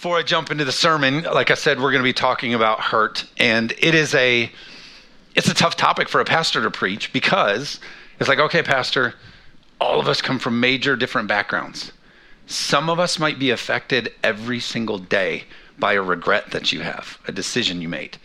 [0.00, 2.80] before I jump into the sermon, like I said, we're going to be talking about
[2.80, 4.50] hurt, and it is a
[5.34, 7.80] it's a tough topic for a pastor to preach because
[8.18, 9.12] it's like, okay, pastor,
[9.78, 11.92] all of us come from major different backgrounds.
[12.46, 15.44] Some of us might be affected every single day
[15.78, 18.16] by a regret that you have, a decision you made.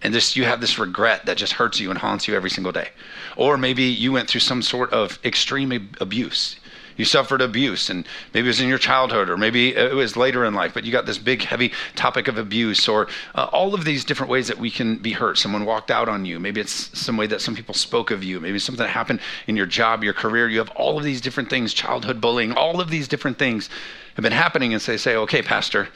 [0.00, 2.72] And just you have this regret that just hurts you and haunts you every single
[2.72, 2.88] day.
[3.36, 6.56] Or maybe you went through some sort of extreme abuse
[6.98, 10.44] you suffered abuse and maybe it was in your childhood or maybe it was later
[10.44, 13.84] in life but you got this big heavy topic of abuse or uh, all of
[13.84, 15.38] these different ways that we can be hurt.
[15.38, 16.38] Someone walked out on you.
[16.38, 18.40] Maybe it's some way that some people spoke of you.
[18.40, 20.48] Maybe something that happened in your job your career.
[20.48, 23.70] You have all of these different things childhood bullying all of these different things
[24.16, 25.88] have been happening and say say okay pastor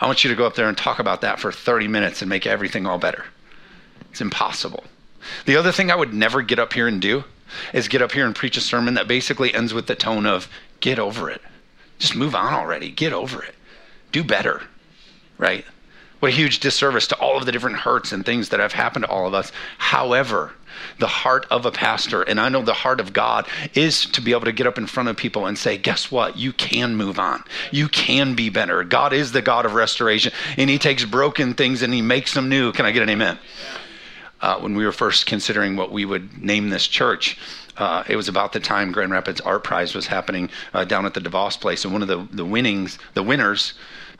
[0.00, 2.28] i want you to go up there and talk about that for 30 minutes and
[2.28, 3.24] make everything all better.
[4.10, 4.84] It's impossible.
[5.46, 7.24] The other thing i would never get up here and do
[7.72, 10.48] is get up here and preach a sermon that basically ends with the tone of
[10.80, 11.42] get over it.
[11.98, 12.90] Just move on already.
[12.90, 13.54] Get over it.
[14.10, 14.62] Do better.
[15.38, 15.64] Right?
[16.20, 19.04] What a huge disservice to all of the different hurts and things that have happened
[19.04, 19.50] to all of us.
[19.78, 20.52] However,
[20.98, 24.30] the heart of a pastor, and I know the heart of God, is to be
[24.30, 26.36] able to get up in front of people and say, guess what?
[26.36, 27.42] You can move on.
[27.72, 28.84] You can be better.
[28.84, 32.48] God is the God of restoration, and He takes broken things and He makes them
[32.48, 32.72] new.
[32.72, 33.38] Can I get an amen?
[33.42, 33.78] Yeah
[34.42, 37.38] uh, when we were first considering what we would name this church.
[37.78, 41.20] Uh, it was about the time Grand Rapids ArtPrize was happening uh, down at the
[41.20, 43.74] DeVos place, and one of the the winnings, the winners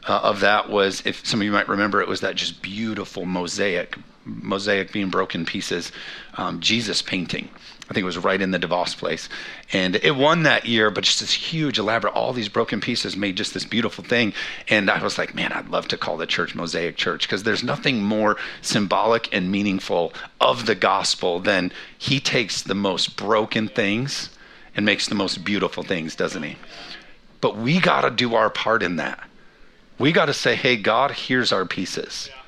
[0.08, 3.24] uh, of that was, if some of you might remember, it was that just beautiful
[3.24, 5.92] mosaic, mosaic being broken pieces,
[6.34, 7.48] um, Jesus painting.
[7.92, 9.28] I think it was right in the DeVos place.
[9.70, 13.36] And it won that year, but just this huge, elaborate, all these broken pieces made
[13.36, 14.32] just this beautiful thing.
[14.66, 17.62] And I was like, man, I'd love to call the church Mosaic Church because there's
[17.62, 24.30] nothing more symbolic and meaningful of the gospel than he takes the most broken things
[24.74, 26.56] and makes the most beautiful things, doesn't he?
[27.42, 29.22] But we got to do our part in that.
[29.98, 32.30] We got to say, hey, God, here's our pieces.
[32.30, 32.41] Yeah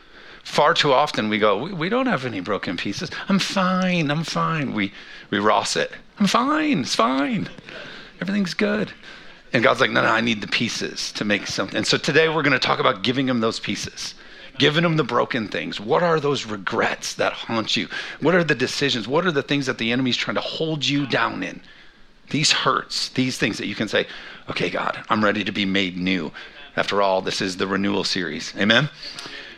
[0.44, 3.10] far too often we go, we, we, don't have any broken pieces.
[3.28, 4.10] I'm fine.
[4.10, 4.74] I'm fine.
[4.74, 4.92] We,
[5.30, 5.90] we Ross it.
[6.20, 6.80] I'm fine.
[6.80, 7.48] It's fine.
[8.20, 8.92] Everything's good.
[9.52, 11.76] And God's like, no, no, I need the pieces to make something.
[11.76, 14.14] And so today we're going to talk about giving him those pieces,
[14.58, 15.80] giving him the broken things.
[15.80, 17.88] What are those regrets that haunt you?
[18.20, 19.06] What are the decisions?
[19.06, 21.60] What are the things that the enemy's trying to hold you down in?
[22.30, 24.06] These hurts, these things that you can say,
[24.50, 26.32] okay, God, I'm ready to be made new.
[26.76, 28.52] After all, this is the renewal series.
[28.56, 28.90] Amen?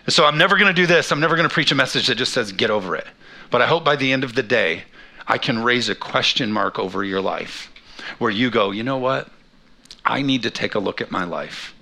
[0.08, 1.10] So I'm never going to do this.
[1.10, 3.06] I'm never going to preach a message that just says, get over it.
[3.50, 4.84] But I hope by the end of the day,
[5.26, 7.72] I can raise a question mark over your life
[8.18, 9.28] where you go, you know what?
[10.04, 11.74] I need to take a look at my life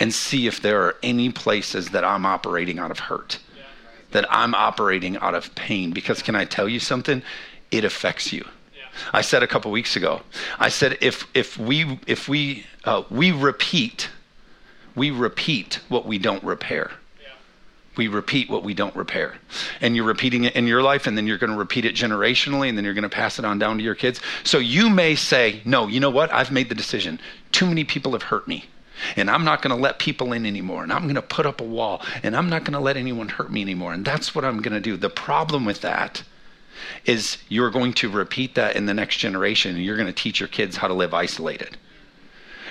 [0.00, 3.38] and see if there are any places that I'm operating out of hurt,
[4.10, 5.92] that I'm operating out of pain.
[5.92, 7.22] Because can I tell you something?
[7.70, 8.44] It affects you.
[9.12, 10.22] I said a couple weeks ago.
[10.58, 14.10] I said if if we if we uh, we repeat,
[14.96, 16.90] we repeat what we don't repair.
[17.96, 19.34] We repeat what we don't repair.
[19.80, 22.68] And you're repeating it in your life, and then you're going to repeat it generationally,
[22.68, 24.20] and then you're going to pass it on down to your kids.
[24.44, 26.32] So you may say, No, you know what?
[26.32, 27.20] I've made the decision.
[27.52, 28.66] Too many people have hurt me.
[29.16, 30.82] And I'm not going to let people in anymore.
[30.82, 32.02] And I'm going to put up a wall.
[32.22, 33.94] And I'm not going to let anyone hurt me anymore.
[33.94, 34.96] And that's what I'm going to do.
[34.96, 36.22] The problem with that
[37.04, 40.40] is you're going to repeat that in the next generation, and you're going to teach
[40.40, 41.76] your kids how to live isolated.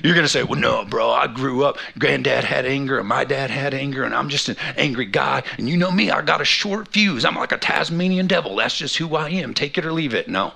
[0.04, 3.24] You're going to say, well, no, bro, I grew up, granddad had anger, and my
[3.24, 5.44] dad had anger, and I'm just an angry guy.
[5.58, 7.26] And you know me, I got a short fuse.
[7.26, 8.56] I'm like a Tasmanian devil.
[8.56, 9.54] That's just who I am.
[9.54, 10.28] Take it or leave it.
[10.28, 10.54] No.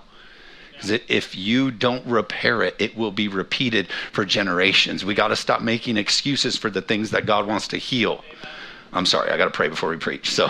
[0.74, 5.06] Because if you don't repair it, it will be repeated for generations.
[5.06, 8.24] We got to stop making excuses for the things that God wants to heal.
[8.92, 10.32] I'm sorry, I got to pray before we preach.
[10.32, 10.50] So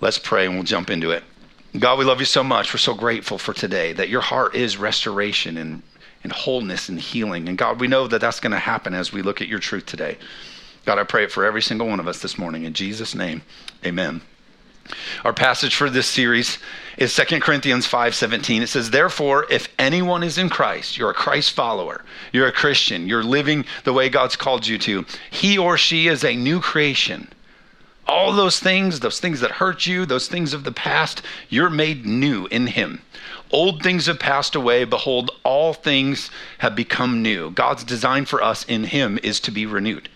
[0.00, 1.22] let's pray and we'll jump into it.
[1.78, 2.74] God, we love you so much.
[2.74, 5.82] We're so grateful for today that your heart is restoration and
[6.22, 7.48] and wholeness and healing.
[7.48, 9.86] And God, we know that that's going to happen as we look at your truth
[9.86, 10.18] today.
[10.84, 12.64] God, I pray it for every single one of us this morning.
[12.64, 13.42] In Jesus' name,
[13.84, 14.20] amen.
[15.24, 16.58] Our passage for this series
[16.96, 18.62] is 2 Corinthians 5:17.
[18.62, 23.08] It says, "Therefore, if anyone is in Christ, you're a Christ follower, you're a Christian,
[23.08, 27.28] you're living the way God's called you to, he or she is a new creation."
[28.06, 32.04] All those things, those things that hurt you, those things of the past, you're made
[32.04, 33.02] new in him.
[33.52, 34.84] Old things have passed away.
[34.84, 37.50] Behold, all things have become new.
[37.50, 40.08] God's design for us in Him is to be renewed,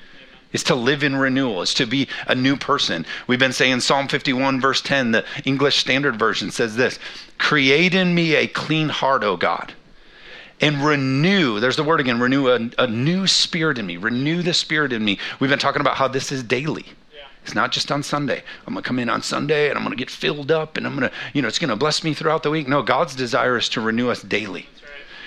[0.54, 3.04] is to live in renewal, is to be a new person.
[3.26, 6.98] We've been saying Psalm 51, verse 10, the English Standard Version says this
[7.36, 9.74] Create in me a clean heart, O God.
[10.58, 13.98] And renew, there's the word again, renew a, a new spirit in me.
[13.98, 15.18] Renew the spirit in me.
[15.38, 16.86] We've been talking about how this is daily.
[17.46, 18.42] It's not just on Sunday.
[18.66, 20.84] I'm going to come in on Sunday and I'm going to get filled up and
[20.84, 22.66] I'm going to, you know, it's going to bless me throughout the week.
[22.66, 24.68] No, God's desire is to renew us daily.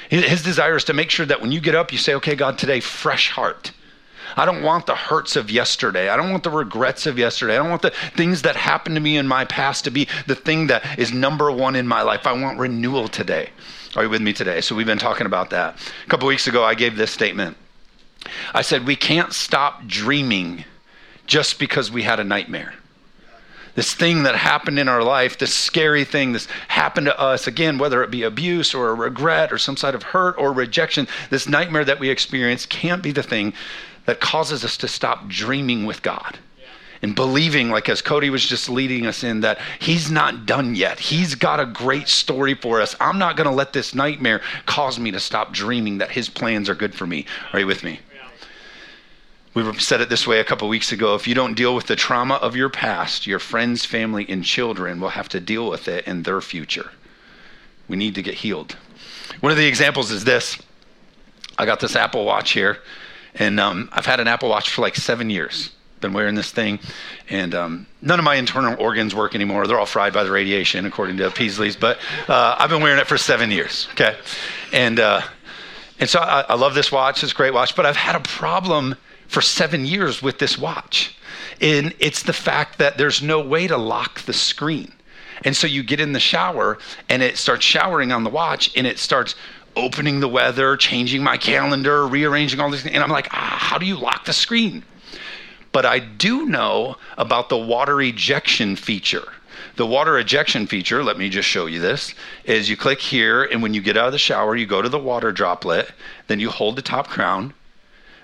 [0.10, 2.58] His desire is to make sure that when you get up, you say, okay, God,
[2.58, 3.72] today, fresh heart.
[4.36, 6.10] I don't want the hurts of yesterday.
[6.10, 7.54] I don't want the regrets of yesterday.
[7.56, 10.36] I don't want the things that happened to me in my past to be the
[10.36, 12.28] thing that is number one in my life.
[12.28, 13.52] I want renewal today.
[13.96, 14.60] Are you with me today?
[14.60, 15.80] So we've been talking about that.
[16.06, 17.56] A couple weeks ago, I gave this statement.
[18.54, 20.66] I said, We can't stop dreaming
[21.30, 22.74] just because we had a nightmare
[23.76, 27.78] this thing that happened in our life, this scary thing that's happened to us, again,
[27.78, 31.48] whether it be abuse or a regret or some side of hurt or rejection, this
[31.48, 33.54] nightmare that we experience can't be the thing
[34.06, 36.40] that causes us to stop dreaming with God
[37.02, 41.00] and believing, like as Cody was just leading us in, that He's not done yet.
[41.00, 42.98] He's got a great story for us.
[43.00, 46.68] I'm not going to let this nightmare cause me to stop dreaming that His plans
[46.68, 47.26] are good for me.
[47.54, 48.02] Are you with me?
[49.54, 51.16] We said it this way a couple weeks ago.
[51.16, 55.02] If you don't deal with the trauma of your past, your friends, family, and children
[55.02, 56.92] will have to deal with it in their future.
[57.88, 58.78] We need to get healed.
[59.40, 60.62] One of the examples is this
[61.58, 62.78] I got this Apple Watch here,
[63.36, 65.72] and um, I've had an Apple Watch for like seven years.
[66.00, 66.80] Been wearing this thing,
[67.30, 69.68] and um, none of my internal organs work anymore.
[69.68, 71.76] They're all fried by the radiation, according to Peasley's.
[71.76, 71.98] But
[72.30, 73.90] uh, I've been wearing it for seven years.
[73.92, 74.16] Okay,
[74.72, 75.22] and uh,
[76.00, 77.24] and so I, I love this watch.
[77.24, 78.96] It's a great watch, but I've had a problem
[79.30, 81.16] for seven years with this watch.
[81.62, 84.92] And it's the fact that there's no way to lock the screen.
[85.46, 88.86] And so you get in the shower and it starts showering on the watch and
[88.86, 89.36] it starts
[89.76, 92.96] opening the weather, changing my calendar, rearranging all these things.
[92.96, 94.84] And I'm like, ah, how do you lock the screen?
[95.72, 99.32] But I do know about the water ejection feature.
[99.76, 103.62] The water ejection feature, let me just show you this, is you click here, and
[103.62, 105.92] when you get out of the shower, you go to the water droplet,
[106.28, 107.54] then you hold the top crown,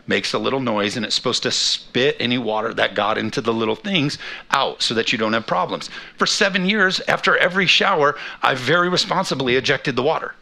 [0.08, 3.54] makes a little noise and it's supposed to spit any water that got into the
[3.54, 4.18] little things
[4.52, 5.90] out so that you don't have problems.
[6.18, 10.36] For seven years, after every shower, I very responsibly ejected the water.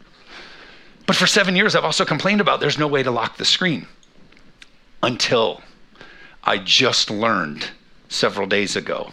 [1.06, 3.86] But for seven years, I've also complained about there's no way to lock the screen
[5.02, 5.62] until
[6.42, 7.70] I just learned
[8.08, 9.12] several days ago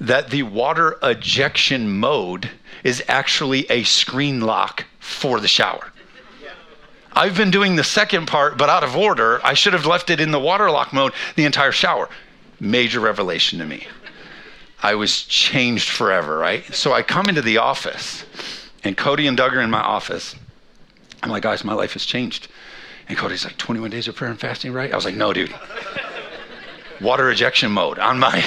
[0.00, 2.50] that the water ejection mode
[2.82, 5.92] is actually a screen lock for the shower.
[7.16, 9.40] I've been doing the second part, but out of order.
[9.44, 12.08] I should have left it in the water lock mode the entire shower.
[12.60, 13.86] Major revelation to me.
[14.82, 16.64] I was changed forever, right?
[16.74, 18.24] So I come into the office,
[18.82, 20.34] and Cody and Doug are in my office.
[21.22, 22.48] I'm like, guys, my life has changed.
[23.08, 24.92] And Cody's like, 21 days of prayer and fasting, right?
[24.92, 25.54] I was like, no, dude.
[27.00, 28.44] Water ejection mode on my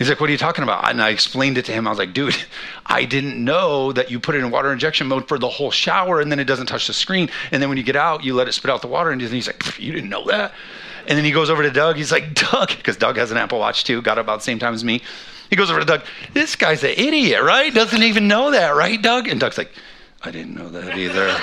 [0.00, 0.88] He's like, What are you talking about?
[0.88, 1.86] And I explained it to him.
[1.86, 2.34] I was like, Dude,
[2.86, 6.22] I didn't know that you put it in water injection mode for the whole shower
[6.22, 7.28] and then it doesn't touch the screen.
[7.52, 9.10] And then when you get out, you let it spit out the water.
[9.10, 10.54] And he's like, You didn't know that?
[11.06, 11.96] And then he goes over to Doug.
[11.96, 14.58] He's like, Doug, because Doug has an Apple Watch too, got it about the same
[14.58, 15.02] time as me.
[15.50, 16.02] He goes over to Doug,
[16.32, 17.74] This guy's an idiot, right?
[17.74, 19.28] Doesn't even know that, right, Doug?
[19.28, 19.70] And Doug's like,
[20.22, 21.36] I didn't know that either.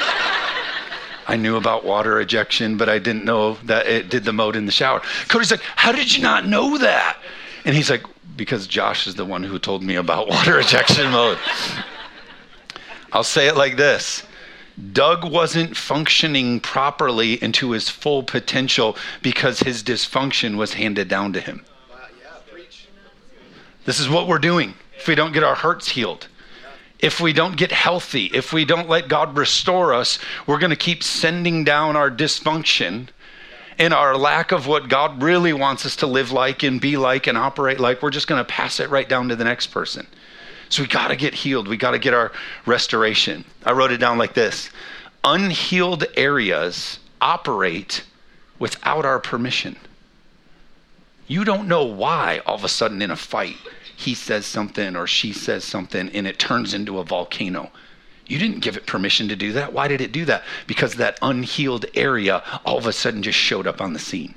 [1.28, 4.66] I knew about water ejection, but I didn't know that it did the mode in
[4.66, 5.02] the shower.
[5.28, 7.20] Cody's like, How did you not know that?
[7.66, 8.04] And he's like,
[8.38, 11.40] because Josh is the one who told me about water ejection mode.
[13.12, 14.24] I'll say it like this
[14.94, 21.42] Doug wasn't functioning properly into his full potential because his dysfunction was handed down to
[21.42, 21.66] him.
[23.86, 26.28] This is what we're doing if we don't get our hurts healed.
[27.00, 30.76] If we don't get healthy, if we don't let God restore us, we're going to
[30.76, 33.10] keep sending down our dysfunction
[33.78, 37.28] in our lack of what God really wants us to live like and be like
[37.28, 40.08] and operate like, we're just going to pass it right down to the next person.
[40.70, 41.68] So we got to get healed.
[41.68, 42.32] We got to get our
[42.66, 43.46] restoration.
[43.64, 44.70] I wrote it down like this
[45.24, 48.04] Unhealed areas operate
[48.60, 49.78] without our permission.
[51.28, 53.58] You don't know why all of a sudden in a fight
[53.96, 57.72] he says something or she says something and it turns into a volcano.
[58.28, 59.74] You didn't give it permission to do that.
[59.74, 60.44] Why did it do that?
[60.68, 64.36] Because that unhealed area all of a sudden just showed up on the scene.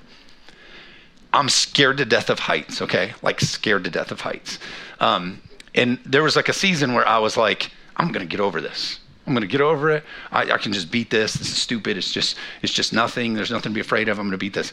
[1.33, 3.13] I'm scared to death of heights, okay?
[3.23, 4.59] Like scared to death of heights.
[5.01, 5.43] Um,
[5.75, 8.99] and there was like a season where I was like, I'm gonna get over this.
[9.27, 10.05] I'm gonna get over it.
[10.33, 11.35] I, I can just beat this.
[11.35, 11.97] This is stupid.
[11.97, 13.35] It's just it's just nothing.
[13.35, 14.19] There's nothing to be afraid of.
[14.19, 14.73] I'm gonna beat this.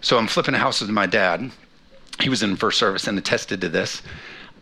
[0.00, 1.50] So I'm flipping houses with my dad.
[2.20, 4.02] He was in first service and attested to this.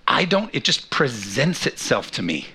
[0.07, 0.55] I don't.
[0.55, 2.47] It just presents itself to me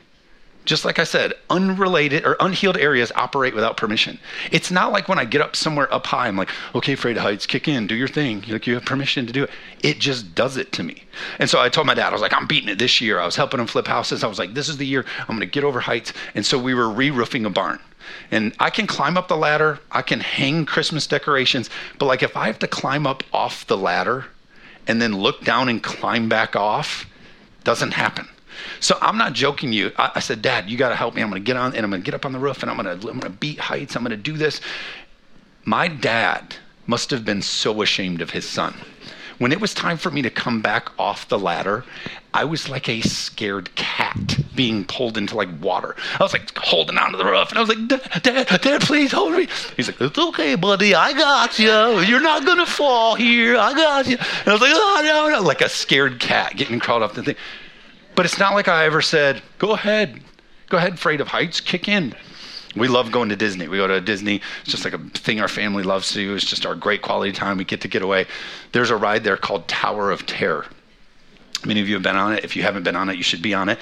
[0.67, 4.19] just like I said, unrelated or unhealed areas operate without permission.
[4.51, 7.23] It's not like when I get up somewhere up high, I'm like, okay, afraid of
[7.23, 8.43] heights, kick in, do your thing.
[8.47, 9.49] Like you have permission to do it.
[9.81, 11.03] It just does it to me.
[11.39, 13.19] And so I told my dad, I was like, I'm beating it this year.
[13.19, 14.23] I was helping him flip houses.
[14.23, 16.11] I was like, this is the year I'm going to get over heights.
[16.35, 17.79] And so we were re-roofing a barn.
[18.29, 22.37] And I can climb up the ladder, I can hang Christmas decorations, but like if
[22.37, 24.25] I have to climb up off the ladder
[24.85, 27.05] and then look down and climb back off,
[27.63, 28.27] doesn't happen.
[28.79, 29.91] So I'm not joking you.
[29.97, 31.21] I, I said, Dad, you got to help me.
[31.21, 32.71] I'm going to get on and I'm going to get up on the roof and
[32.71, 33.95] I'm going to I'm going to beat heights.
[33.95, 34.61] I'm going to do this.
[35.65, 38.73] My dad must have been so ashamed of his son.
[39.37, 41.83] When it was time for me to come back off the ladder,
[42.33, 45.95] I was like a scared cat being pulled into like water.
[46.19, 49.11] I was like holding onto the roof, and I was like, "Dad, Dad, Dad, please
[49.11, 50.95] hold me." He's like, "It's okay, buddy.
[50.95, 51.99] I got you.
[52.01, 53.57] You're not gonna fall here.
[53.57, 56.79] I got you." And I was like, "Oh no, no!" Like a scared cat getting
[56.79, 57.35] crawled off the thing.
[58.17, 60.19] But it's not like I ever said, "Go ahead,
[60.69, 62.15] go ahead, afraid of heights, kick in."
[62.75, 63.67] We love going to Disney.
[63.67, 64.41] We go to Disney.
[64.61, 66.33] It's just like a thing our family loves to do.
[66.33, 67.57] It's just our great quality time.
[67.57, 68.25] We get to get away.
[68.71, 70.65] There's a ride there called Tower of Terror.
[71.63, 72.43] Many of you have been on it.
[72.43, 73.77] If you haven't been on it, you should be on it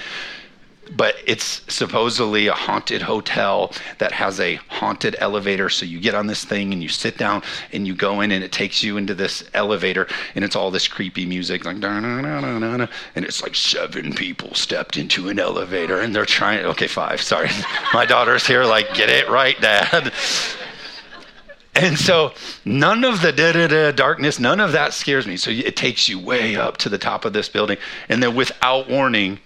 [0.94, 5.68] but it's supposedly a haunted hotel that has a haunted elevator.
[5.68, 8.44] So you get on this thing and you sit down and you go in and
[8.44, 12.20] it takes you into this elevator and it's all this creepy music like da na
[12.20, 16.64] na na na, and it's like seven people stepped into an elevator and they're trying.
[16.66, 17.20] Okay, five.
[17.20, 17.50] Sorry,
[17.94, 18.64] my daughter's here.
[18.64, 20.12] Like, get it right, Dad.
[21.78, 22.32] And so
[22.64, 25.36] none of the da da da darkness, none of that scares me.
[25.36, 27.76] So it takes you way up to the top of this building,
[28.08, 29.40] and then without warning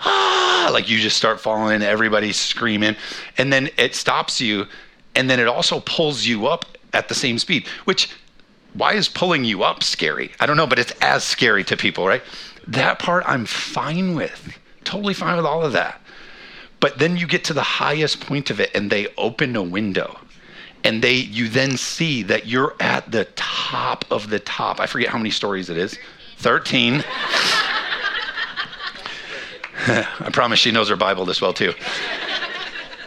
[0.00, 2.96] ah, like you just start falling, everybody's screaming,
[3.38, 4.66] and then it stops you,
[5.14, 8.10] and then it also pulls you up at the same speed, which
[8.74, 10.30] why is pulling you up scary?
[10.38, 12.22] I don't know, but it's as scary to people, right?
[12.66, 16.00] That part I'm fine with, totally fine with all of that.
[16.78, 20.18] But then you get to the highest point of it, and they open a window
[20.86, 24.78] and they you then see that you're at the top of the top.
[24.78, 25.98] I forget how many stories it is.
[26.38, 27.04] 13.
[29.86, 31.74] I promise she knows her Bible this well too.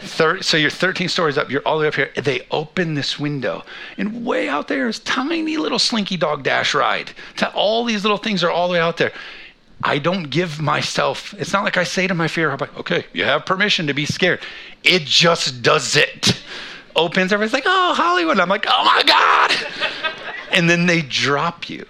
[0.02, 2.10] So you're 13 stories up, you're all the way up here.
[2.16, 3.64] They open this window,
[3.98, 7.12] and way out there is tiny little Slinky Dog Dash ride.
[7.54, 9.12] All these little things are all the way out there.
[9.82, 13.46] I don't give myself, it's not like I say to my fear, okay, you have
[13.46, 14.40] permission to be scared.
[14.84, 16.42] It just does it.
[16.96, 18.38] Opens, everybody's like, oh, Hollywood.
[18.40, 19.52] I'm like, oh my God.
[20.52, 21.86] and then they drop you.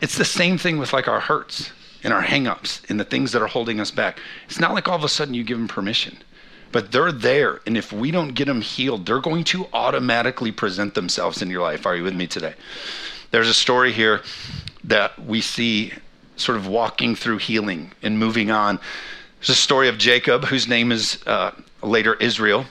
[0.00, 1.70] It's the same thing with like our hurts
[2.04, 4.18] and our hangups and the things that are holding us back.
[4.46, 6.18] It's not like all of a sudden you give them permission,
[6.72, 7.60] but they're there.
[7.66, 11.62] And if we don't get them healed, they're going to automatically present themselves in your
[11.62, 11.86] life.
[11.86, 12.54] Are you with me today?
[13.30, 14.22] There's a story here
[14.84, 15.92] that we see
[16.36, 18.80] sort of walking through healing and moving on.
[19.40, 22.66] There's a story of Jacob, whose name is uh, later Israel.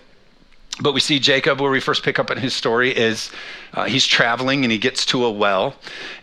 [0.82, 3.32] But we see Jacob, where we first pick up in his story, is
[3.74, 5.76] uh, he's traveling and he gets to a well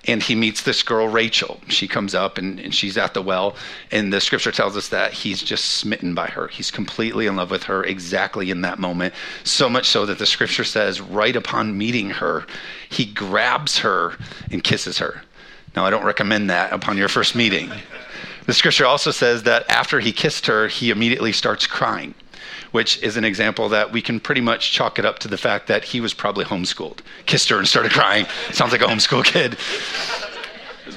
[0.05, 1.61] and he meets this girl, Rachel.
[1.69, 3.55] She comes up and, and she's at the well.
[3.93, 6.49] And the scripture tells us that he's just smitten by her.
[6.49, 9.15] He's completely in love with her exactly in that moment.
[9.45, 12.45] So much so that the scripture says, right upon meeting her,
[12.89, 14.17] he grabs her
[14.51, 15.23] and kisses her.
[15.77, 17.71] Now, I don't recommend that upon your first meeting.
[18.47, 22.15] The scripture also says that after he kissed her, he immediately starts crying
[22.73, 25.67] which is an example that we can pretty much chalk it up to the fact
[25.69, 26.99] that he was probably homeschooled.
[27.27, 28.27] Kissed her and started crying.
[28.53, 29.57] Sounds like a homeschool kid.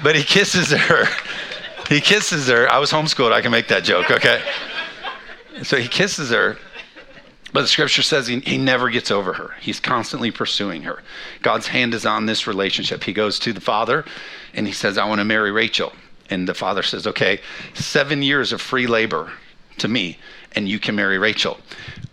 [0.03, 1.05] But he kisses her.
[1.87, 2.71] He kisses her.
[2.71, 3.33] I was homeschooled.
[3.33, 4.41] I can make that joke, okay?
[5.63, 6.57] So he kisses her.
[7.53, 9.51] But the scripture says he, he never gets over her.
[9.59, 11.03] He's constantly pursuing her.
[11.41, 13.03] God's hand is on this relationship.
[13.03, 14.05] He goes to the father
[14.53, 15.91] and he says, I want to marry Rachel.
[16.29, 17.41] And the father says, Okay,
[17.73, 19.33] seven years of free labor
[19.79, 20.17] to me
[20.55, 21.59] and you can marry Rachel.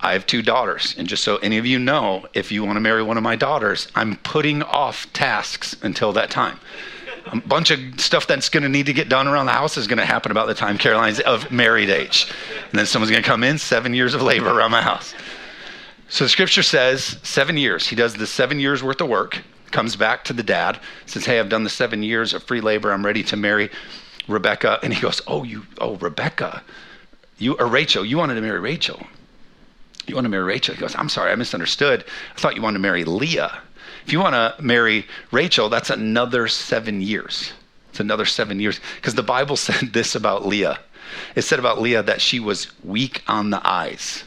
[0.00, 0.94] I have two daughters.
[0.96, 3.36] And just so any of you know, if you want to marry one of my
[3.36, 6.58] daughters, I'm putting off tasks until that time.
[7.26, 9.86] A bunch of stuff that's going to need to get done around the house is
[9.86, 12.32] going to happen about the time Caroline's of married age.
[12.70, 15.14] And then someone's going to come in, seven years of labor around my house.
[16.08, 17.86] So the scripture says seven years.
[17.86, 19.42] He does the seven years worth of work,
[19.72, 22.92] comes back to the dad, says, Hey, I've done the seven years of free labor.
[22.92, 23.68] I'm ready to marry
[24.26, 24.78] Rebecca.
[24.82, 26.62] And he goes, Oh, you, oh, Rebecca.
[27.38, 29.00] You or Rachel, you wanted to marry Rachel.
[30.06, 30.74] You want to marry Rachel?
[30.74, 32.04] He goes, I'm sorry, I misunderstood.
[32.34, 33.60] I thought you wanted to marry Leah.
[34.04, 37.52] If you want to marry Rachel, that's another seven years.
[37.90, 38.80] It's another seven years.
[38.96, 40.80] Because the Bible said this about Leah.
[41.34, 44.24] It said about Leah that she was weak on the eyes.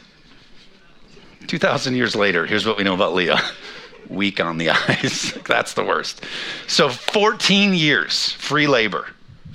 [1.48, 3.40] 2,000 years later, here's what we know about Leah
[4.08, 5.36] weak on the eyes.
[5.46, 6.24] That's the worst.
[6.66, 9.08] So 14 years free labor.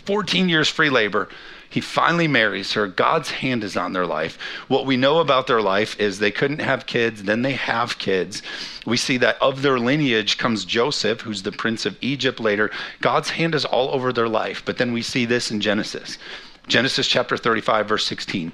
[0.05, 1.29] 14 years free labor
[1.69, 2.87] he finally marries her.
[2.87, 4.37] God's hand is on their life.
[4.67, 8.41] What we know about their life is they couldn't have kids, then they have kids.
[8.85, 12.71] We see that of their lineage comes Joseph, who's the prince of Egypt later.
[13.01, 14.63] God's hand is all over their life.
[14.65, 16.17] But then we see this in Genesis.
[16.67, 18.51] Genesis chapter 35, verse 16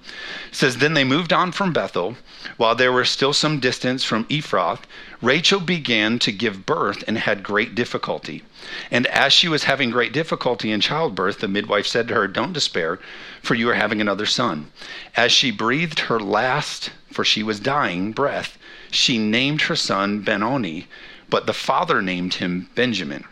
[0.52, 2.16] says, Then they moved on from Bethel.
[2.58, 4.82] While they were still some distance from Ephrath,
[5.20, 8.44] Rachel began to give birth and had great difficulty.
[8.92, 12.54] And as she was having great difficulty in childbirth, the midwife said to her, Don't
[12.54, 13.00] despair,
[13.42, 14.72] for you are having another son.
[15.16, 18.60] As she breathed her last, for she was dying, breath,
[18.92, 20.88] she named her son Benoni,
[21.30, 23.26] but the father named him Benjamin.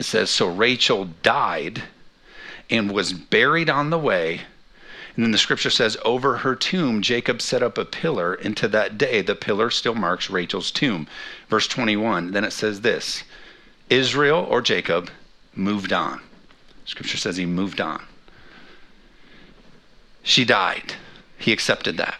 [0.00, 1.84] It says, So Rachel died
[2.70, 4.42] and was buried on the way.
[5.16, 8.68] And then the scripture says, Over her tomb, Jacob set up a pillar, and to
[8.68, 11.08] that day, the pillar still marks Rachel's tomb.
[11.48, 13.24] Verse 21, then it says this
[13.88, 15.10] Israel or Jacob
[15.54, 16.20] moved on.
[16.84, 18.02] Scripture says he moved on.
[20.22, 20.94] She died.
[21.38, 22.18] He accepted that.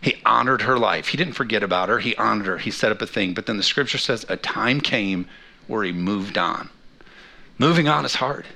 [0.00, 1.08] He honored her life.
[1.08, 1.98] He didn't forget about her.
[1.98, 2.58] He honored her.
[2.58, 3.34] He set up a thing.
[3.34, 5.26] But then the scripture says a time came
[5.66, 6.70] where he moved on.
[7.58, 8.46] Moving on is hard,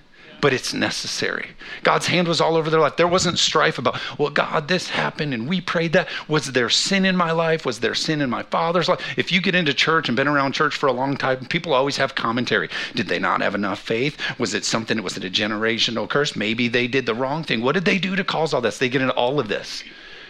[0.41, 1.50] but it's necessary.
[1.83, 2.97] God's hand was all over their life.
[2.97, 6.09] There wasn't strife about, well, God, this happened and we prayed that.
[6.29, 7.64] Was there sin in my life?
[7.64, 9.00] Was there sin in my father's life?
[9.17, 11.97] If you get into church and been around church for a long time, people always
[11.97, 12.69] have commentary.
[12.95, 14.19] Did they not have enough faith?
[14.38, 16.37] Was it something, was it a generational curse?
[16.37, 17.62] Maybe they did the wrong thing.
[17.62, 18.79] What did they do to cause all this?
[18.79, 19.85] They get into all of this.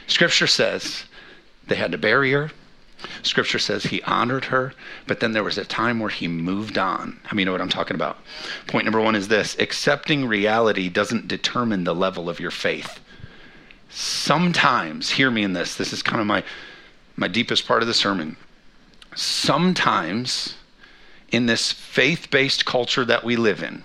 [0.06, 1.04] Scripture says
[1.66, 2.50] they had bury her.
[3.22, 4.72] Scripture says he honored her,
[5.06, 7.20] but then there was a time where he moved on.
[7.24, 8.18] I mean, you know what I'm talking about?
[8.66, 13.00] Point number one is this accepting reality doesn't determine the level of your faith.
[13.90, 16.42] Sometimes, hear me in this, this is kind of my,
[17.16, 18.36] my deepest part of the sermon.
[19.14, 20.56] Sometimes,
[21.30, 23.84] in this faith based culture that we live in,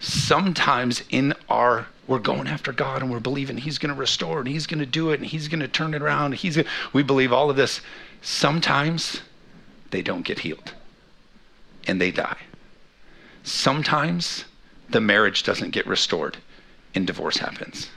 [0.00, 4.48] sometimes in our we're going after God and we're believing He's going to restore and
[4.48, 6.34] He's going to do it and He's going to turn it around.
[6.34, 6.58] He's
[6.92, 7.80] we believe all of this.
[8.22, 9.22] Sometimes
[9.90, 10.74] they don't get healed
[11.86, 12.38] and they die.
[13.42, 14.44] Sometimes
[14.90, 16.36] the marriage doesn't get restored
[16.94, 17.88] and divorce happens.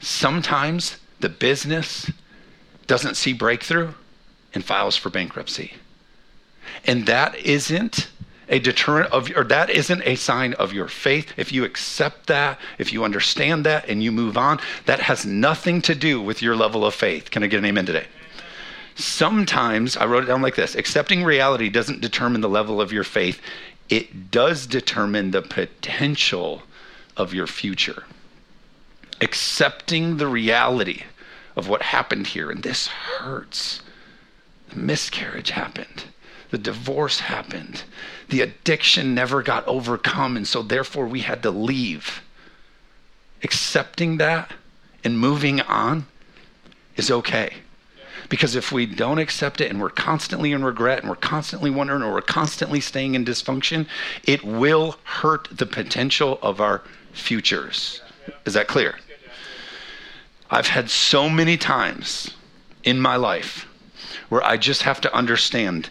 [0.00, 2.10] Sometimes the business
[2.86, 3.92] doesn't see breakthrough
[4.52, 5.74] and files for bankruptcy.
[6.86, 8.08] And that isn't
[8.48, 12.58] a deterrent of or that isn't a sign of your faith if you accept that
[12.78, 16.54] if you understand that and you move on that has nothing to do with your
[16.54, 18.06] level of faith can i get an amen today
[18.94, 23.04] sometimes i wrote it down like this accepting reality doesn't determine the level of your
[23.04, 23.40] faith
[23.88, 26.62] it does determine the potential
[27.16, 28.04] of your future
[29.20, 31.02] accepting the reality
[31.56, 33.80] of what happened here and this hurts
[34.70, 36.04] the miscarriage happened
[36.54, 37.82] the divorce happened.
[38.28, 42.22] The addiction never got overcome, and so therefore we had to leave.
[43.42, 44.52] Accepting that
[45.02, 46.06] and moving on
[46.94, 47.54] is okay.
[48.28, 52.02] Because if we don't accept it and we're constantly in regret and we're constantly wondering
[52.02, 53.86] or we're constantly staying in dysfunction,
[54.24, 56.82] it will hurt the potential of our
[57.12, 58.00] futures.
[58.44, 58.98] Is that clear?
[60.50, 62.30] I've had so many times
[62.82, 63.66] in my life
[64.28, 65.90] where I just have to understand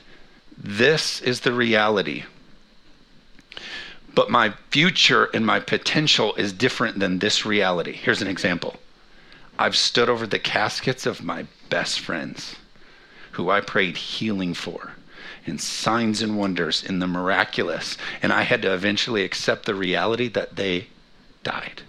[0.57, 2.23] this is the reality.
[4.15, 7.93] But my future and my potential is different than this reality.
[7.93, 8.77] Here's an example
[9.57, 12.55] I've stood over the caskets of my best friends
[13.33, 14.93] who I prayed healing for
[15.45, 17.97] and signs and wonders in the miraculous.
[18.21, 20.87] And I had to eventually accept the reality that they
[21.43, 21.81] died.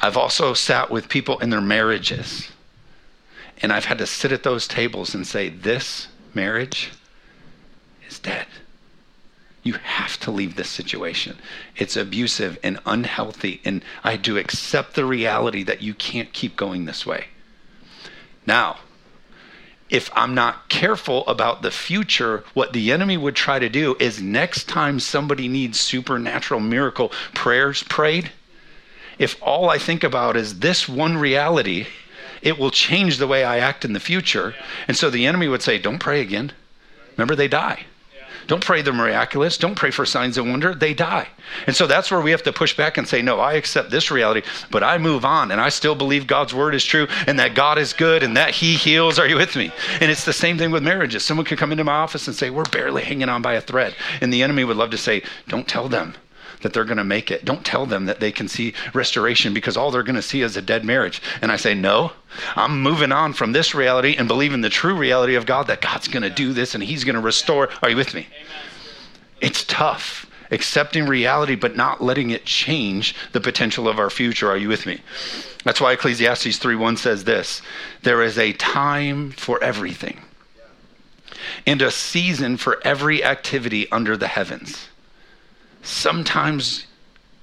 [0.00, 2.50] I've also sat with people in their marriages,
[3.60, 6.90] and I've had to sit at those tables and say, This marriage
[8.08, 8.46] is dead.
[9.62, 11.38] You have to leave this situation.
[11.76, 16.84] It's abusive and unhealthy, and I do accept the reality that you can't keep going
[16.84, 17.26] this way.
[18.44, 18.78] Now,
[19.88, 24.22] if I'm not careful about the future, what the enemy would try to do is
[24.22, 28.32] next time somebody needs supernatural miracle prayers prayed,
[29.18, 31.86] if all I think about is this one reality,
[32.40, 34.54] it will change the way I act in the future.
[34.88, 36.52] And so the enemy would say, Don't pray again.
[37.16, 37.84] Remember, they die.
[38.52, 39.56] Don't pray the miraculous.
[39.56, 40.74] Don't pray for signs and wonder.
[40.74, 41.28] They die.
[41.66, 44.10] And so that's where we have to push back and say, no, I accept this
[44.10, 47.54] reality, but I move on and I still believe God's word is true and that
[47.54, 49.18] God is good and that He heals.
[49.18, 49.72] Are you with me?
[50.02, 51.24] And it's the same thing with marriages.
[51.24, 53.94] Someone could come into my office and say, we're barely hanging on by a thread.
[54.20, 56.14] And the enemy would love to say, don't tell them
[56.62, 57.44] that they're going to make it.
[57.44, 60.56] Don't tell them that they can see restoration because all they're going to see is
[60.56, 61.20] a dead marriage.
[61.40, 62.12] And I say, no,
[62.56, 66.08] I'm moving on from this reality and believing the true reality of God that God's
[66.08, 67.68] going to do this and He's going to restore.
[67.82, 68.26] Are you with me?
[69.40, 74.50] It's tough accepting reality but not letting it change the potential of our future.
[74.50, 75.00] Are you with me?
[75.64, 77.62] That's why Ecclesiastes 3:1 says this,
[78.02, 80.20] there is a time for everything
[81.66, 84.88] and a season for every activity under the heavens
[85.82, 86.86] sometimes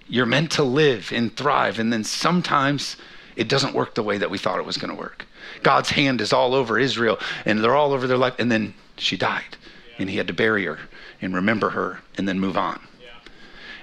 [0.07, 2.97] you're meant to live and thrive, and then sometimes
[3.35, 5.25] it doesn't work the way that we thought it was going to work.
[5.63, 9.17] God's hand is all over Israel, and they're all over their life, and then she
[9.17, 9.57] died,
[9.97, 10.79] and he had to bury her
[11.21, 12.79] and remember her and then move on.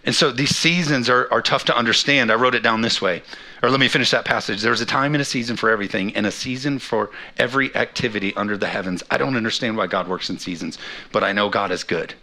[0.06, 2.30] And so these seasons are, are tough to understand.
[2.30, 3.22] I wrote it down this way.
[3.62, 4.62] Or let me finish that passage.
[4.62, 8.56] There's a time and a season for everything, and a season for every activity under
[8.56, 9.02] the heavens.
[9.10, 10.78] I don't understand why God works in seasons,
[11.10, 12.14] but I know God is good.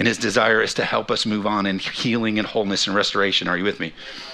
[0.00, 3.46] And his desire is to help us move on in healing and wholeness and restoration.
[3.46, 3.92] Are you with me?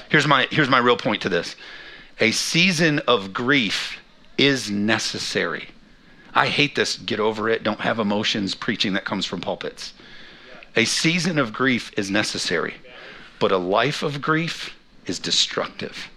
[0.09, 1.57] Here's my, here's my real point to this
[2.21, 3.99] a season of grief
[4.39, 5.69] is necessary.
[6.35, 9.93] I hate this get over it, don't have emotions preaching that comes from pulpits.
[10.77, 12.75] A season of grief is necessary,
[13.39, 16.09] but a life of grief is destructive.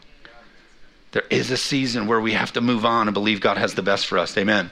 [1.12, 3.82] There is a season where we have to move on and believe God has the
[3.82, 4.38] best for us.
[4.38, 4.70] Amen.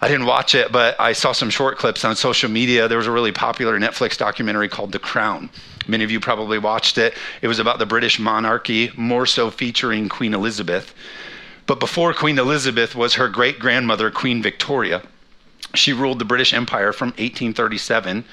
[0.00, 2.86] I didn't watch it, but I saw some short clips on social media.
[2.86, 5.48] There was a really popular Netflix documentary called The Crown.
[5.88, 7.14] Many of you probably watched it.
[7.40, 10.92] It was about the British monarchy, more so featuring Queen Elizabeth.
[11.66, 15.02] But before Queen Elizabeth was her great grandmother, Queen Victoria.
[15.74, 18.24] She ruled the British Empire from 1837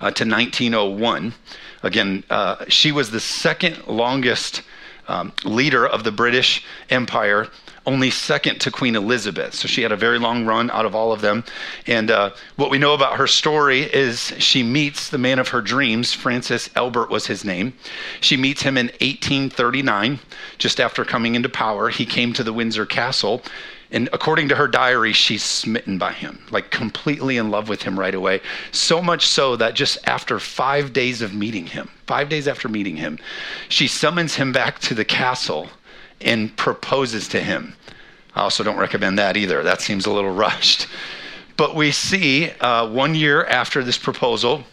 [0.00, 1.34] uh, to 1901.
[1.82, 4.62] Again, uh, she was the second longest
[5.08, 7.48] um, leader of the British Empire,
[7.84, 9.54] only second to Queen Elizabeth.
[9.54, 11.42] So she had a very long run out of all of them.
[11.86, 15.60] And uh, what we know about her story is she meets the man of her
[15.60, 16.12] dreams.
[16.12, 17.74] Francis Albert was his name.
[18.20, 20.20] She meets him in 1839,
[20.58, 21.88] just after coming into power.
[21.88, 23.42] He came to the Windsor Castle
[23.92, 28.00] and according to her diary, she's smitten by him, like completely in love with him
[28.00, 28.40] right away.
[28.70, 32.96] So much so that just after five days of meeting him, five days after meeting
[32.96, 33.18] him,
[33.68, 35.68] she summons him back to the castle
[36.22, 37.74] and proposes to him.
[38.34, 39.62] I also don't recommend that either.
[39.62, 40.86] That seems a little rushed.
[41.58, 44.64] But we see uh, one year after this proposal,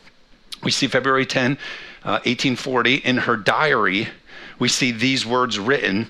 [0.63, 1.57] we see February 10,
[2.05, 4.07] uh, 1840, in her diary,
[4.59, 6.07] we see these words written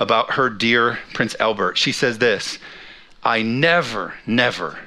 [0.00, 1.78] about her dear Prince Albert.
[1.78, 2.58] She says this
[3.22, 4.80] I never, never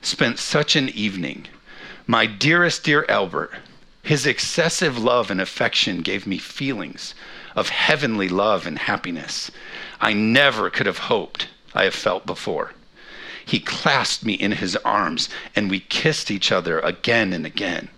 [0.00, 1.48] spent such an evening.
[2.06, 3.52] My dearest dear Albert,
[4.02, 7.14] his excessive love and affection gave me feelings
[7.56, 9.50] of heavenly love and happiness
[10.00, 12.72] I never could have hoped I have felt before.
[13.44, 17.88] He clasped me in his arms and we kissed each other again and again.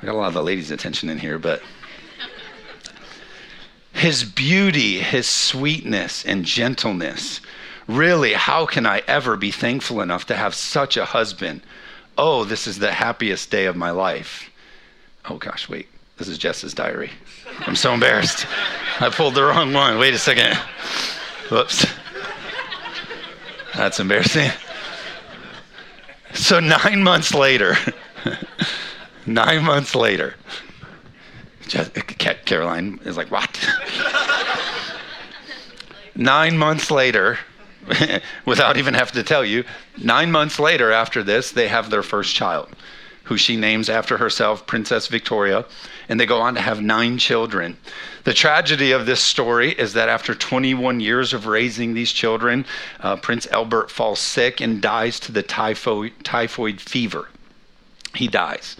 [0.00, 1.62] I got a lot of the ladies' attention in here, but
[3.96, 7.40] his beauty, his sweetness, and gentleness.
[7.88, 11.62] Really, how can I ever be thankful enough to have such a husband?
[12.18, 14.50] Oh, this is the happiest day of my life.
[15.30, 15.88] Oh gosh, wait.
[16.18, 17.10] This is Jess's diary.
[17.60, 18.46] I'm so embarrassed.
[19.00, 19.98] I pulled the wrong one.
[19.98, 20.56] Wait a second.
[21.50, 21.86] Whoops.
[23.74, 24.50] That's embarrassing.
[26.34, 27.76] So, nine months later,
[29.26, 30.34] nine months later,
[31.68, 33.68] Caroline is like, What?
[36.14, 37.38] nine months later,
[38.46, 39.64] without even having to tell you,
[40.02, 42.68] nine months later after this, they have their first child,
[43.24, 45.64] who she names after herself, Princess Victoria,
[46.08, 47.76] and they go on to have nine children.
[48.24, 52.64] The tragedy of this story is that after 21 years of raising these children,
[53.00, 57.28] uh, Prince Albert falls sick and dies to the typhoid fever.
[58.14, 58.76] He dies.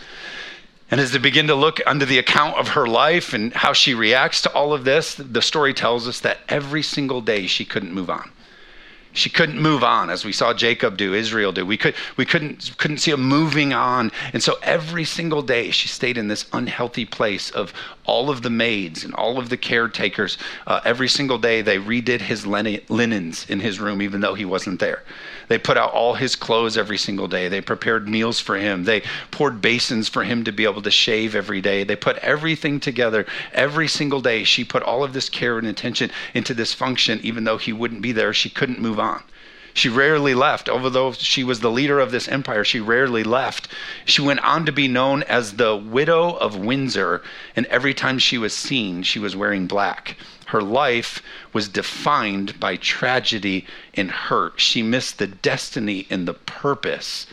[0.90, 3.92] And as they begin to look under the account of her life and how she
[3.92, 7.92] reacts to all of this, the story tells us that every single day she couldn't
[7.92, 8.31] move on.
[9.12, 11.64] She couldn't move on as we saw Jacob do, Israel do.
[11.64, 14.12] We, could, we couldn't, couldn't see him moving on.
[14.35, 17.72] And so every single day she stayed in this unhealthy place of
[18.05, 20.37] all of the maids and all of the caretakers.
[20.66, 24.81] Uh, every single day they redid his linens in his room, even though he wasn't
[24.81, 25.03] there.
[25.48, 27.48] They put out all his clothes every single day.
[27.48, 28.85] They prepared meals for him.
[28.85, 31.85] They poured basins for him to be able to shave every day.
[31.85, 34.44] They put everything together every single day.
[34.44, 38.02] She put all of this care and attention into this function, even though he wouldn't
[38.02, 38.32] be there.
[38.32, 39.22] She couldn't move on.
[39.76, 40.70] She rarely left.
[40.70, 43.68] Although she was the leader of this empire, she rarely left.
[44.06, 47.22] She went on to be known as the Widow of Windsor,
[47.54, 50.16] and every time she was seen, she was wearing black.
[50.46, 54.61] Her life was defined by tragedy and hurt.
[54.61, 57.26] She missed the destiny and the purpose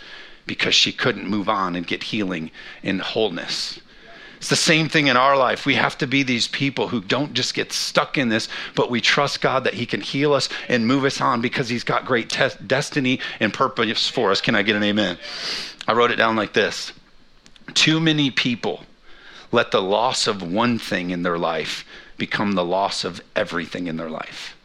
[0.47, 2.49] because she couldn't move on and get healing
[2.81, 3.79] and wholeness.
[4.37, 5.65] It's the same thing in our life.
[5.65, 8.99] We have to be these people who don't just get stuck in this, but we
[8.99, 12.29] trust God that He can heal us and move us on because He's got great
[12.29, 14.41] te- destiny and purpose for us.
[14.41, 15.17] Can I get an amen?
[15.87, 16.91] I wrote it down like this
[17.73, 18.83] Too many people
[19.51, 21.85] let the loss of one thing in their life
[22.25, 24.55] become the loss of everything in their life.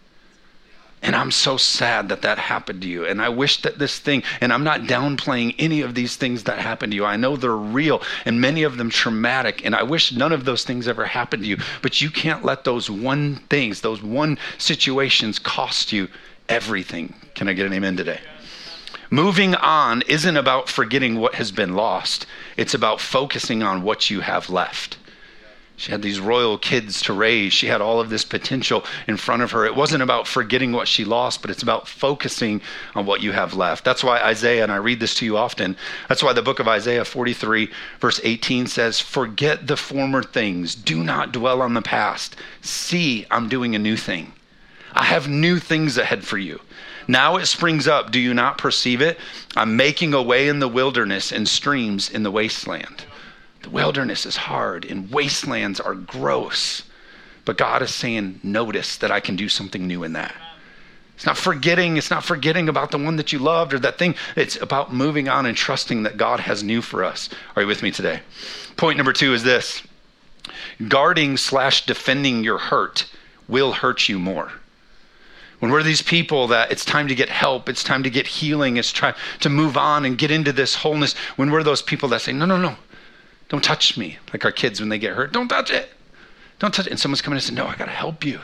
[1.03, 3.05] And I'm so sad that that happened to you.
[3.05, 6.61] And I wish that this thing, and I'm not downplaying any of these things that
[6.61, 7.05] happened to you.
[7.05, 9.65] I know they're real and many of them traumatic.
[9.65, 11.59] And I wish none of those things ever happened to you.
[11.83, 16.07] But you can't let those one things, those one situations cost you
[16.49, 17.13] everything.
[17.35, 18.21] Can I get an amen today?
[19.11, 22.25] Moving on isn't about forgetting what has been lost,
[22.57, 24.97] it's about focusing on what you have left.
[25.79, 27.53] She had these royal kids to raise.
[27.53, 29.65] She had all of this potential in front of her.
[29.65, 32.61] It wasn't about forgetting what she lost, but it's about focusing
[32.97, 33.85] on what you have left.
[33.85, 35.77] That's why Isaiah, and I read this to you often,
[36.09, 40.75] that's why the book of Isaiah 43, verse 18 says, Forget the former things.
[40.75, 42.35] Do not dwell on the past.
[42.61, 44.33] See, I'm doing a new thing.
[44.95, 46.61] I have new things ahead for you.
[47.07, 48.11] Now it springs up.
[48.11, 49.17] Do you not perceive it?
[49.55, 53.05] I'm making a way in the wilderness and streams in the wasteland.
[53.69, 56.85] The wilderness is hard and wastelands are gross.
[57.45, 60.35] But God is saying, notice that I can do something new in that.
[61.15, 64.15] It's not forgetting, it's not forgetting about the one that you loved or that thing.
[64.37, 67.29] It's about moving on and trusting that God has new for us.
[67.57, 68.21] Are you with me today?
[68.79, 69.83] Point number two is this
[70.89, 73.05] guarding slash defending your hurt
[73.49, 74.51] will hurt you more.
[75.59, 78.79] When we're these people that it's time to get help, it's time to get healing,
[78.79, 82.23] it's time to move on and get into this wholeness, when we're those people that
[82.23, 82.77] say, no, no, no,
[83.49, 84.19] don't touch me.
[84.33, 85.91] Like our kids when they get hurt, don't touch it.
[86.59, 86.91] Don't touch it.
[86.91, 88.41] And someone's coming and say, No, I got to help you.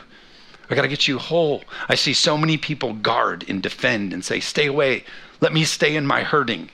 [0.69, 1.63] I got to get you whole.
[1.87, 5.03] I see so many people guard and defend and say, Stay away.
[5.41, 6.69] Let me stay in my hurting.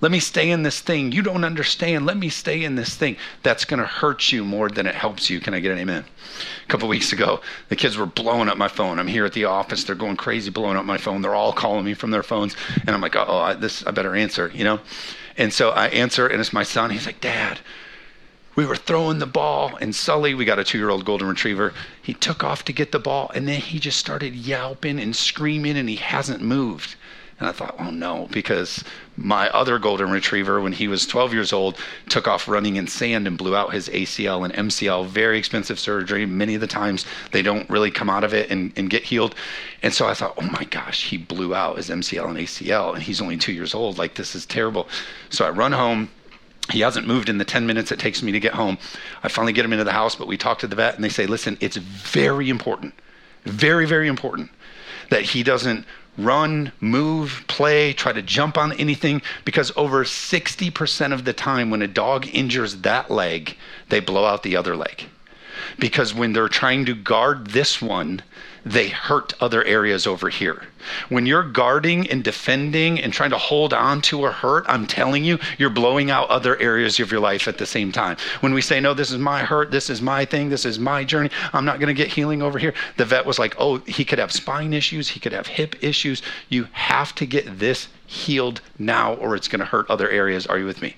[0.00, 1.12] Let me stay in this thing.
[1.12, 2.06] You don't understand.
[2.06, 3.16] Let me stay in this thing.
[3.42, 5.40] That's going to hurt you more than it helps you.
[5.40, 6.06] Can I get an amen?
[6.64, 8.98] A couple weeks ago, the kids were blowing up my phone.
[8.98, 9.84] I'm here at the office.
[9.84, 11.20] They're going crazy, blowing up my phone.
[11.20, 14.16] They're all calling me from their phones, and I'm like, oh, I, this I better
[14.16, 14.80] answer, you know.
[15.40, 16.90] And so I answer, and it's my son.
[16.90, 17.60] He's like, Dad,
[18.56, 21.72] we were throwing the ball, and Sully, we got a two year old golden retriever,
[22.02, 25.78] he took off to get the ball, and then he just started yelping and screaming,
[25.78, 26.94] and he hasn't moved.
[27.40, 28.84] And I thought, oh no, because
[29.16, 31.78] my other golden retriever, when he was 12 years old,
[32.10, 35.06] took off running in sand and blew out his ACL and MCL.
[35.06, 36.26] Very expensive surgery.
[36.26, 39.34] Many of the times they don't really come out of it and, and get healed.
[39.82, 43.02] And so I thought, oh my gosh, he blew out his MCL and ACL, and
[43.02, 43.96] he's only two years old.
[43.96, 44.86] Like, this is terrible.
[45.30, 46.10] So I run home.
[46.70, 48.76] He hasn't moved in the 10 minutes it takes me to get home.
[49.22, 51.08] I finally get him into the house, but we talk to the vet, and they
[51.08, 52.92] say, listen, it's very important,
[53.44, 54.50] very, very important
[55.08, 55.84] that he doesn't
[56.24, 61.82] run, move, play, try to jump on anything because over 60% of the time when
[61.82, 63.56] a dog injures that leg,
[63.88, 65.04] they blow out the other leg.
[65.78, 68.22] Because when they're trying to guard this one,
[68.64, 70.62] they hurt other areas over here.
[71.08, 75.24] When you're guarding and defending and trying to hold on to a hurt, I'm telling
[75.24, 78.16] you, you're blowing out other areas of your life at the same time.
[78.40, 81.04] When we say, no, this is my hurt, this is my thing, this is my
[81.04, 84.04] journey, I'm not going to get healing over here, the vet was like, oh, he
[84.04, 86.22] could have spine issues, he could have hip issues.
[86.48, 90.46] You have to get this healed now or it's going to hurt other areas.
[90.46, 90.96] Are you with me?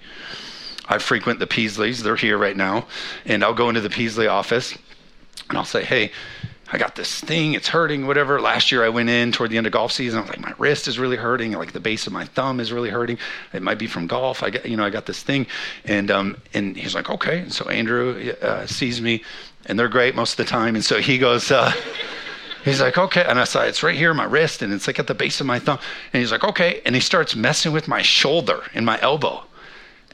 [0.86, 2.86] I frequent the Peasleys, they're here right now,
[3.24, 4.76] and I'll go into the Peasley office
[5.48, 6.10] and I'll say, hey,
[6.72, 8.40] I got this thing, it's hurting, whatever.
[8.40, 10.18] Last year I went in toward the end of golf season.
[10.18, 12.72] I was like, my wrist is really hurting, like the base of my thumb is
[12.72, 13.18] really hurting.
[13.52, 14.42] It might be from golf.
[14.42, 15.46] I got, you know, I got this thing,
[15.84, 17.40] and um, and he's like, okay.
[17.40, 19.22] And so Andrew uh, sees me,
[19.66, 20.74] and they're great most of the time.
[20.74, 21.72] And so he goes, uh,
[22.64, 23.24] he's like, okay.
[23.26, 25.46] And I said, it's right here, my wrist, and it's like at the base of
[25.46, 25.78] my thumb.
[26.14, 26.80] And he's like, okay.
[26.86, 29.44] And he starts messing with my shoulder and my elbow.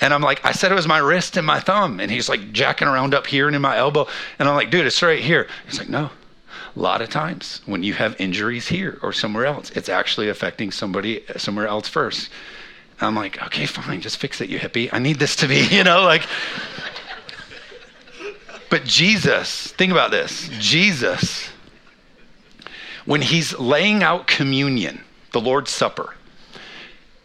[0.00, 2.00] And I'm like, I said it was my wrist and my thumb.
[2.00, 4.06] And he's like jacking around up here and in my elbow.
[4.38, 5.48] And I'm like, dude, it's right here.
[5.66, 6.10] He's like, no,
[6.78, 10.70] a lot of times when you have injuries here or somewhere else, it's actually affecting
[10.70, 12.30] somebody uh, somewhere else first.
[13.00, 14.88] I'm like, okay, fine, just fix it, you hippie.
[14.92, 16.22] I need this to be, you know, like.
[18.70, 21.48] But Jesus, think about this Jesus,
[23.06, 25.00] when he's laying out communion,
[25.32, 26.14] the Lord's Supper,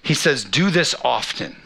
[0.02, 1.58] he says, do this often.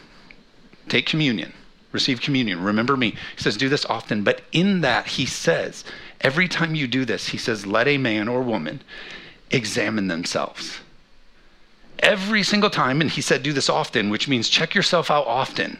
[0.88, 1.54] Take communion,
[1.92, 3.12] receive communion, remember me.
[3.36, 4.24] He says, do this often.
[4.24, 5.84] But in that, he says,
[6.20, 8.80] Every time you do this, he says, let a man or woman
[9.50, 10.78] examine themselves.
[12.00, 15.78] Every single time, and he said, do this often, which means check yourself out often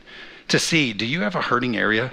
[0.49, 2.13] to see do you have a hurting area?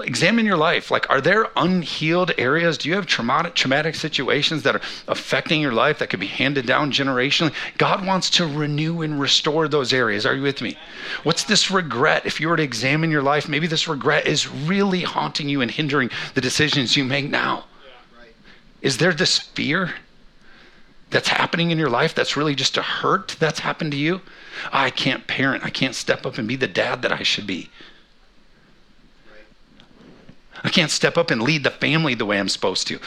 [0.00, 0.90] Examine your life.
[0.90, 2.78] Like are there unhealed areas?
[2.78, 6.66] Do you have traumatic traumatic situations that are affecting your life that could be handed
[6.66, 7.52] down generationally?
[7.78, 10.24] God wants to renew and restore those areas.
[10.24, 10.78] Are you with me?
[11.24, 12.24] What's this regret?
[12.24, 15.70] If you were to examine your life maybe this regret is really haunting you and
[15.70, 17.64] hindering the decisions you make now.
[18.80, 19.94] Is there this fear
[21.10, 24.22] that's happening in your life that's really just a hurt that's happened to you?
[24.72, 25.64] I can't parent.
[25.64, 27.70] I can't step up and be the dad that i should be
[30.64, 32.98] I can't step up and lead the family the way I'm supposed to.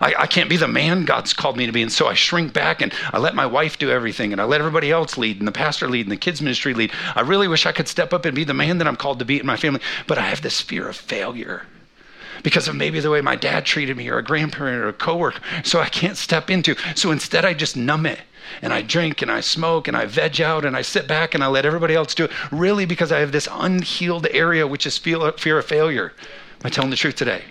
[0.00, 1.82] I, I, can't be the man God's called me to be.
[1.82, 4.60] And so I shrink back and I let my wife do everything and I let
[4.60, 6.92] everybody else lead and the pastor lead and the kids' ministry lead.
[7.14, 9.24] I really wish I could step up and be the man that I'm called to
[9.24, 11.66] be in my family, but I have this fear of failure
[12.44, 15.40] because of maybe the way my dad treated me or a grandparent or a coworker.
[15.64, 16.76] So I can't step into.
[16.94, 18.20] So instead, I just numb it
[18.62, 21.42] and I drink and I smoke and I veg out and I sit back and
[21.42, 22.52] I let everybody else do it.
[22.52, 25.26] Really, because I have this unhealed area, which is fear
[25.58, 26.12] of failure.
[26.60, 27.42] Am I telling the truth today?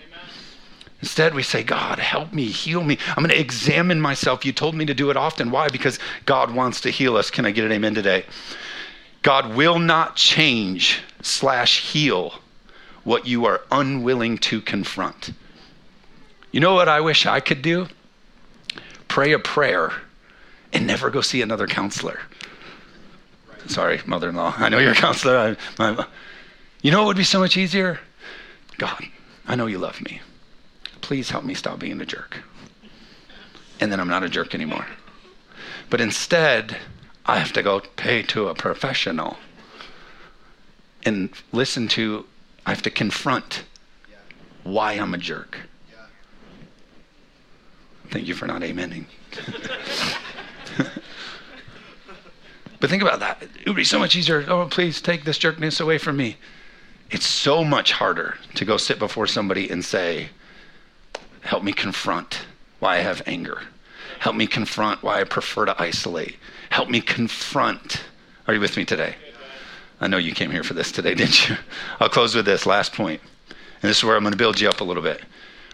[1.02, 2.98] Instead, we say, God, help me, heal me.
[3.10, 4.43] I'm going to examine myself.
[4.43, 5.52] You told me to do it often.
[5.52, 5.70] Why?
[5.70, 7.30] Because God wants to heal us.
[7.30, 8.26] Can I get an amen today?
[9.22, 12.34] God will not change slash heal
[13.04, 15.32] what you are unwilling to confront.
[16.52, 17.88] You know what I wish I could do?
[19.08, 19.93] Pray a prayer
[20.74, 22.20] and never go see another counselor.
[23.67, 24.54] Sorry, mother in law.
[24.58, 25.56] I know you're a counselor.
[25.80, 26.06] I,
[26.82, 28.00] you know what would be so much easier?
[28.78, 29.06] God,
[29.48, 30.22] I know you love me.
[31.02, 32.38] Please help me stop being a jerk.
[33.80, 34.88] And then I'm not a jerk anymore.
[35.90, 36.78] But instead,
[37.26, 39.38] I have to go pay to a professional
[41.06, 42.26] and listen to,
[42.66, 43.63] I have to confront
[44.63, 45.60] why I'm a jerk.
[48.10, 49.06] Thank you for not amening.
[52.80, 53.42] but think about that.
[53.42, 54.46] It would be so much easier.
[54.48, 56.38] Oh, please take this jerkness away from me.
[57.10, 60.30] It's so much harder to go sit before somebody and say,
[61.41, 62.46] Help me confront
[62.80, 63.62] why I have anger.
[64.20, 66.36] Help me confront why I prefer to isolate.
[66.70, 68.04] Help me confront.
[68.48, 69.15] Are you with me today?
[70.02, 71.56] I know you came here for this today, didn't you?
[72.00, 73.22] I'll close with this last point.
[73.50, 75.22] And this is where I'm going to build you up a little bit.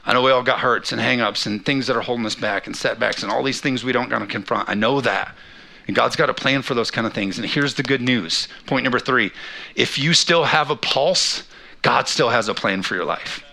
[0.05, 2.67] I know we all got hurts and hangups and things that are holding us back
[2.67, 4.69] and setbacks and all these things we don't got to confront.
[4.69, 5.33] I know that.
[5.87, 7.37] And God's got a plan for those kind of things.
[7.37, 8.47] And here's the good news.
[8.65, 9.31] Point number three
[9.75, 11.43] if you still have a pulse,
[11.81, 13.43] God still has a plan for your life.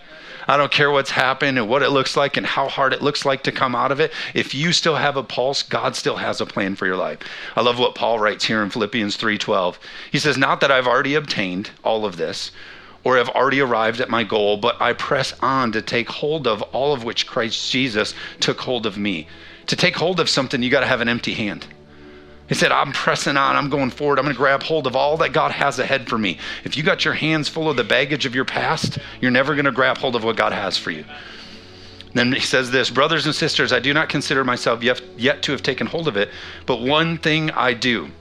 [0.47, 3.25] I don't care what's happened and what it looks like and how hard it looks
[3.25, 4.11] like to come out of it.
[4.33, 7.19] If you still have a pulse, God still has a plan for your life.
[7.55, 9.79] I love what Paul writes here in Philippians 3:12.
[10.11, 12.51] He says, "Not that I've already obtained all of this
[13.03, 16.61] or have already arrived at my goal, but I press on to take hold of
[16.73, 19.27] all of which Christ Jesus took hold of me."
[19.67, 21.65] To take hold of something, you got to have an empty hand.
[22.51, 23.55] He said, I'm pressing on.
[23.55, 24.19] I'm going forward.
[24.19, 26.37] I'm going to grab hold of all that God has ahead for me.
[26.65, 29.63] If you got your hands full of the baggage of your past, you're never going
[29.63, 31.05] to grab hold of what God has for you.
[32.13, 35.63] Then he says this Brothers and sisters, I do not consider myself yet, to have
[35.63, 36.27] taken hold of it,
[36.65, 38.11] but one thing I do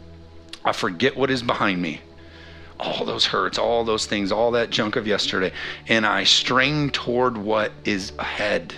[0.64, 2.01] I forget what is behind me.
[2.79, 5.51] All those hurts, all those things, all that junk of yesterday,
[5.88, 8.77] and I strain toward what is ahead.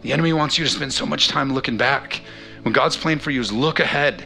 [0.00, 2.22] The enemy wants you to spend so much time looking back.
[2.62, 4.24] When God's plan for you is look ahead.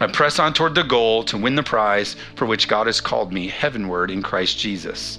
[0.00, 3.32] I press on toward the goal to win the prize for which God has called
[3.32, 5.18] me heavenward in Christ Jesus.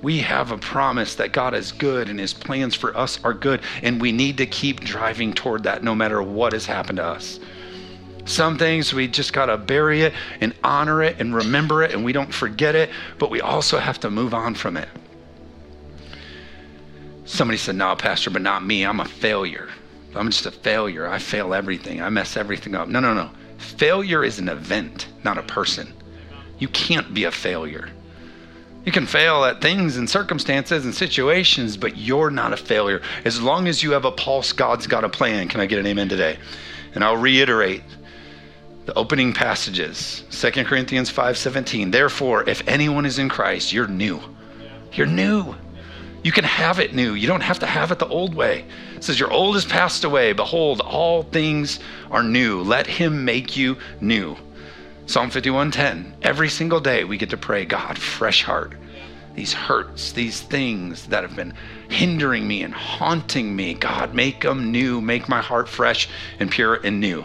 [0.00, 3.60] We have a promise that God is good and his plans for us are good,
[3.82, 7.40] and we need to keep driving toward that no matter what has happened to us.
[8.24, 12.04] Some things we just got to bury it and honor it and remember it, and
[12.04, 14.88] we don't forget it, but we also have to move on from it.
[17.24, 18.84] Somebody said, No, Pastor, but not me.
[18.84, 19.68] I'm a failure.
[20.14, 21.08] I'm just a failure.
[21.08, 22.00] I fail everything.
[22.00, 22.88] I mess everything up.
[22.88, 23.30] No, no, no.
[23.60, 25.92] Failure is an event, not a person.
[26.58, 27.90] You can't be a failure.
[28.84, 33.02] You can fail at things and circumstances and situations, but you're not a failure.
[33.26, 35.48] As long as you have a pulse, God's got a plan.
[35.48, 36.38] Can I get an amen today?
[36.94, 37.82] And I'll reiterate
[38.86, 41.90] the opening passages 2 Corinthians 5:17.
[41.90, 44.20] Therefore, if anyone is in Christ, you're new.
[44.92, 45.54] You're new.
[46.22, 47.14] You can have it new.
[47.14, 48.64] You don't have to have it the old way.
[48.96, 50.32] It says, Your old has passed away.
[50.32, 51.78] Behold, all things
[52.10, 52.60] are new.
[52.62, 54.36] Let him make you new.
[55.06, 56.12] Psalm 51:10.
[56.22, 58.74] Every single day we get to pray, God, fresh heart.
[59.34, 61.54] These hurts, these things that have been
[61.88, 65.00] hindering me and haunting me, God, make them new.
[65.00, 67.24] Make my heart fresh and pure and new.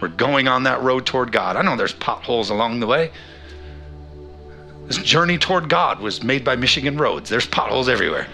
[0.00, 1.56] We're going on that road toward God.
[1.56, 3.12] I know there's potholes along the way.
[4.92, 7.30] This journey toward God was made by Michigan roads.
[7.30, 8.26] There's potholes everywhere.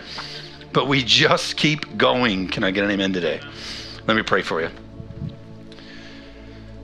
[0.72, 2.48] But we just keep going.
[2.48, 3.40] Can I get an amen today?
[4.08, 4.68] Let me pray for you.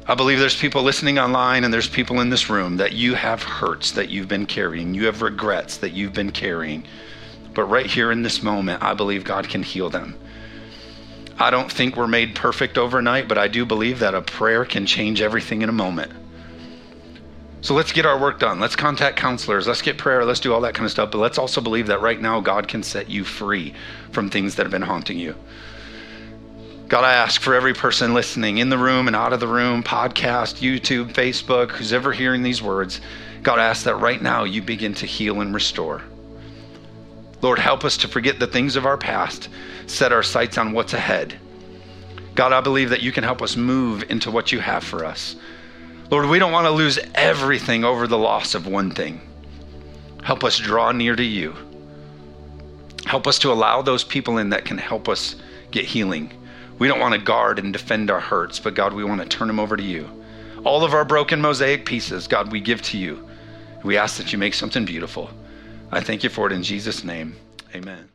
[0.06, 3.42] I believe there's people listening online and there's people in this room that you have
[3.42, 4.94] hurts that you've been carrying.
[4.94, 6.87] You have regrets that you've been carrying.
[7.52, 10.16] But right here in this moment, I believe God can heal them.
[11.37, 14.87] I don't think we're made perfect overnight, but I do believe that a prayer can
[14.87, 16.12] change everything in a moment.
[17.64, 18.61] So let's get our work done.
[18.61, 19.66] Let's contact counselors.
[19.66, 20.22] Let's get prayer.
[20.27, 21.11] Let's do all that kind of stuff.
[21.11, 23.72] But let's also believe that right now God can set you free
[24.12, 25.35] from things that have been haunting you.
[26.88, 29.83] God, I ask for every person listening in the room and out of the room,
[29.83, 33.00] podcast, YouTube, Facebook, who's ever hearing these words,
[33.42, 36.02] God, I ask that right now you begin to heal and restore.
[37.40, 39.48] Lord, help us to forget the things of our past,
[39.87, 41.38] set our sights on what's ahead.
[42.35, 45.37] God, I believe that you can help us move into what you have for us.
[46.11, 49.21] Lord, we don't want to lose everything over the loss of one thing.
[50.23, 51.55] Help us draw near to you.
[53.07, 55.37] Help us to allow those people in that can help us
[55.71, 56.33] get healing.
[56.79, 59.48] We don't want to guard and defend our hurts, but God, we want to turn
[59.48, 60.09] them over to you.
[60.65, 63.29] All of our broken mosaic pieces, God, we give to you.
[63.83, 65.31] We ask that you make something beautiful.
[65.92, 67.37] I thank you for it in Jesus' name.
[67.75, 68.13] Amen.